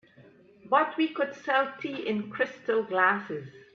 [0.67, 3.47] But we could sell tea in crystal glasses.